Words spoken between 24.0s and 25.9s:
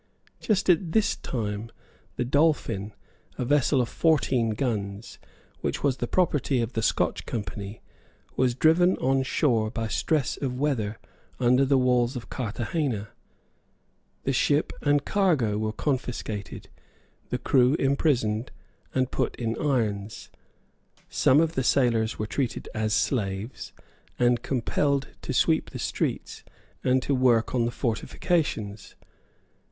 and compelled to sweep the